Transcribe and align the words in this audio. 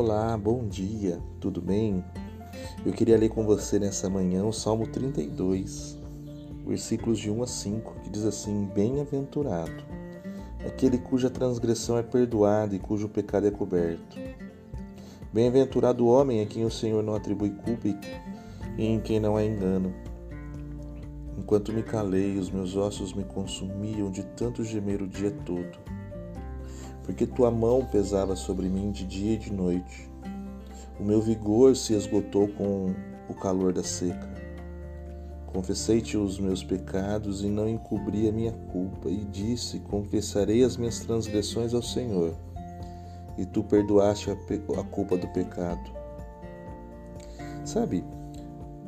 Olá, 0.00 0.38
bom 0.38 0.64
dia, 0.64 1.20
tudo 1.40 1.60
bem? 1.60 2.04
Eu 2.86 2.92
queria 2.92 3.18
ler 3.18 3.30
com 3.30 3.44
você 3.44 3.80
nessa 3.80 4.08
manhã 4.08 4.44
o 4.44 4.52
Salmo 4.52 4.86
32, 4.86 5.98
versículos 6.64 7.18
de 7.18 7.28
1 7.28 7.42
a 7.42 7.46
5, 7.48 7.94
que 8.04 8.10
diz 8.10 8.24
assim: 8.24 8.70
Bem-aventurado, 8.72 9.82
aquele 10.64 10.98
cuja 10.98 11.28
transgressão 11.28 11.98
é 11.98 12.04
perdoada 12.04 12.76
e 12.76 12.78
cujo 12.78 13.08
pecado 13.08 13.48
é 13.48 13.50
coberto. 13.50 14.16
Bem-aventurado 15.32 16.06
o 16.06 16.08
homem 16.08 16.42
a 16.42 16.46
quem 16.46 16.64
o 16.64 16.70
Senhor 16.70 17.02
não 17.02 17.16
atribui 17.16 17.50
culpa 17.50 17.88
e 17.88 18.86
em 18.86 19.00
quem 19.00 19.18
não 19.18 19.36
há 19.36 19.44
engano. 19.44 19.92
Enquanto 21.36 21.72
me 21.72 21.82
calei, 21.82 22.38
os 22.38 22.52
meus 22.52 22.76
ossos 22.76 23.12
me 23.12 23.24
consumiam 23.24 24.12
de 24.12 24.22
tanto 24.22 24.62
gemer 24.62 25.02
o 25.02 25.08
dia 25.08 25.32
todo 25.44 25.76
porque 27.08 27.26
tua 27.26 27.50
mão 27.50 27.86
pesava 27.86 28.36
sobre 28.36 28.68
mim 28.68 28.90
de 28.90 29.02
dia 29.06 29.32
e 29.32 29.38
de 29.38 29.50
noite. 29.50 30.10
O 31.00 31.02
meu 31.02 31.22
vigor 31.22 31.74
se 31.74 31.94
esgotou 31.94 32.48
com 32.48 32.94
o 33.30 33.34
calor 33.34 33.72
da 33.72 33.82
seca. 33.82 34.28
Confessei-te 35.46 36.18
os 36.18 36.38
meus 36.38 36.62
pecados 36.62 37.42
e 37.42 37.46
não 37.48 37.66
encobri 37.66 38.28
a 38.28 38.32
minha 38.32 38.52
culpa, 38.52 39.08
e 39.08 39.24
disse: 39.24 39.80
Confessarei 39.80 40.62
as 40.62 40.76
minhas 40.76 41.00
transgressões 41.00 41.72
ao 41.72 41.82
Senhor, 41.82 42.36
e 43.38 43.46
tu 43.46 43.64
perdoaste 43.64 44.30
a, 44.30 44.36
culpa 44.84 45.16
do 45.16 45.28
pecado. 45.28 45.90
Sabe, 47.64 48.04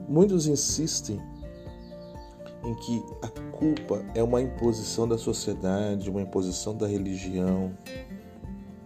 muitos 0.06 0.46
insistem 0.46 1.18
em 2.64 2.74
que 2.74 3.05
a 3.23 3.28
culpa 3.50 4.05
é 4.14 4.23
uma 4.23 4.41
imposição 4.41 5.09
da 5.09 5.16
sociedade, 5.16 6.10
uma 6.10 6.23
imposição 6.23 6.77
da 6.77 6.87
religião, 6.87 7.73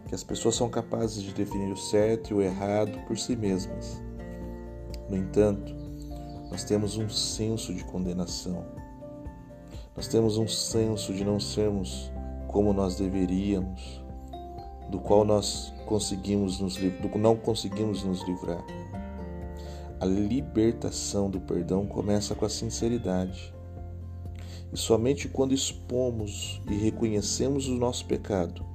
que 0.07 0.15
as 0.15 0.23
pessoas 0.23 0.55
são 0.55 0.69
capazes 0.69 1.23
de 1.23 1.33
definir 1.33 1.73
o 1.73 1.77
certo 1.77 2.31
e 2.31 2.35
o 2.35 2.43
errado 2.43 2.99
por 3.07 3.19
si 3.19 3.35
mesmas. 3.35 4.01
No 5.09 5.17
entanto, 5.17 5.75
nós 6.51 6.65
temos 6.65 6.97
um 6.97 7.09
senso 7.09 7.75
de 7.75 7.85
condenação. 7.85 8.65
Nós 9.97 10.07
temos 10.09 10.39
um 10.39 10.47
senso 10.47 11.13
de 11.13 11.25
não 11.25 11.39
sermos 11.41 12.13
como 12.49 12.73
nós 12.73 12.97
deveríamos, 12.97 14.03
do 14.89 15.01
qual 15.01 15.25
nós 15.25 15.73
conseguimos 15.87 16.61
nos 16.61 16.77
do 16.77 17.19
não 17.19 17.37
conseguimos 17.37 18.05
nos 18.05 18.23
livrar. 18.23 18.65
A 20.01 20.07
libertação 20.07 21.31
do 21.31 21.41
perdão 21.41 21.87
começa 21.87 22.35
com 22.35 22.45
a 22.45 22.49
sinceridade. 22.49 23.55
E 24.75 24.77
somente 24.77 25.29
quando 25.29 25.55
expomos 25.55 26.61
e 26.69 26.75
reconhecemos 26.75 27.69
o 27.69 27.77
nosso 27.77 28.05
pecado 28.07 28.67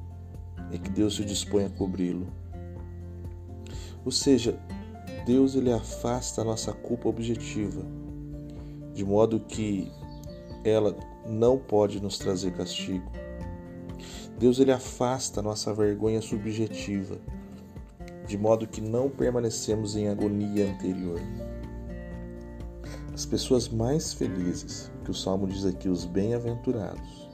é 0.72 0.78
que 0.78 0.90
Deus 0.90 1.18
se 1.18 1.26
dispõe 1.26 1.66
a 1.66 1.70
cobri-lo. 1.70 2.26
Ou 4.06 4.12
seja, 4.12 4.58
Deus 5.26 5.56
ele 5.56 5.74
afasta 5.74 6.40
a 6.40 6.46
nossa 6.46 6.72
culpa 6.72 7.10
objetiva, 7.10 7.82
de 8.94 9.04
modo 9.04 9.42
que 9.42 9.92
ela 10.64 10.96
não 11.28 11.58
pode 11.58 12.02
nos 12.02 12.18
trazer 12.18 12.54
castigo. 12.54 13.12
Deus 14.40 14.58
ele 14.58 14.72
afasta 14.72 15.42
a 15.42 15.44
nossa 15.44 15.74
vergonha 15.74 16.22
subjetiva, 16.22 17.20
de 18.26 18.38
modo 18.38 18.66
que 18.66 18.80
não 18.80 19.10
permanecemos 19.10 19.98
em 19.98 20.08
agonia 20.08 20.72
anterior. 20.72 21.20
As 23.20 23.26
pessoas 23.26 23.68
mais 23.68 24.14
felizes, 24.14 24.90
que 25.04 25.12
o 25.12 25.14
Salmo 25.14 25.46
diz 25.46 25.66
aqui, 25.66 25.90
os 25.90 26.06
bem-aventurados. 26.06 27.30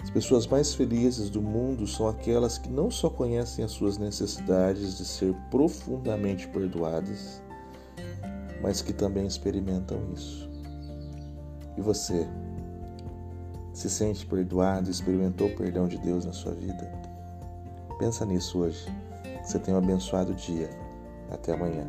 As 0.00 0.08
pessoas 0.08 0.46
mais 0.46 0.72
felizes 0.72 1.28
do 1.28 1.42
mundo 1.42 1.84
são 1.84 2.06
aquelas 2.06 2.58
que 2.58 2.70
não 2.70 2.88
só 2.88 3.10
conhecem 3.10 3.64
as 3.64 3.72
suas 3.72 3.98
necessidades 3.98 4.96
de 4.96 5.04
ser 5.04 5.34
profundamente 5.50 6.46
perdoadas, 6.46 7.42
mas 8.62 8.80
que 8.80 8.92
também 8.92 9.26
experimentam 9.26 9.98
isso. 10.14 10.48
E 11.76 11.80
você? 11.80 12.28
Se 13.72 13.90
sente 13.90 14.24
perdoado, 14.26 14.88
experimentou 14.88 15.48
o 15.48 15.56
perdão 15.56 15.88
de 15.88 15.98
Deus 15.98 16.24
na 16.24 16.32
sua 16.32 16.52
vida? 16.54 16.88
Pensa 17.98 18.24
nisso 18.24 18.60
hoje. 18.60 18.86
Você 19.42 19.58
tenha 19.58 19.76
um 19.76 19.80
abençoado 19.82 20.32
dia. 20.34 20.70
Até 21.32 21.52
amanhã. 21.52 21.84